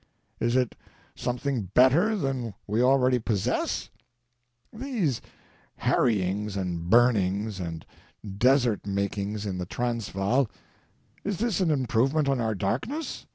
Is 0.39 0.55
it 0.55 0.73
something 1.13 1.69
better 1.75 2.15
than 2.15 2.55
we 2.65 2.81
already 2.81 3.19
possess? 3.19 3.91
These 4.73 5.21
harryings 5.79 6.57
and 6.57 6.89
burnings 6.89 7.59
and 7.59 7.85
desert 8.39 8.87
makings 8.87 9.45
in 9.45 9.59
the 9.59 9.67
Transvaal— 9.67 10.49
is 11.23 11.37
this 11.37 11.59
an 11.61 11.69
improvement 11.69 12.27
on 12.27 12.41
our 12.41 12.55
darkness 12.55 13.27